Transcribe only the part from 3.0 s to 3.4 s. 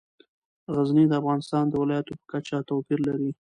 لري.